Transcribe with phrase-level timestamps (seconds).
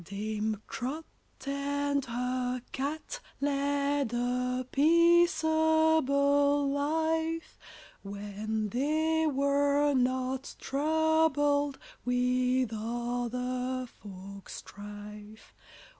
[0.01, 1.05] ]Dame Trot
[1.45, 7.59] and her cat Led a peaceable life
[8.01, 15.53] When they were not troubled With other folks' strife.